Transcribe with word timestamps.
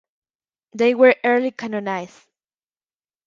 They 0.73 0.95
were 0.95 1.15
early 1.23 1.51
canonized. 1.51 2.27